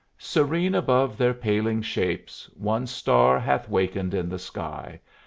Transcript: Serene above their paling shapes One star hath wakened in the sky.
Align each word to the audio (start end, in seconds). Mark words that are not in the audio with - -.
Serene 0.17 0.73
above 0.73 1.15
their 1.15 1.31
paling 1.31 1.79
shapes 1.79 2.49
One 2.55 2.87
star 2.87 3.39
hath 3.39 3.69
wakened 3.69 4.15
in 4.15 4.29
the 4.29 4.39
sky. 4.39 4.99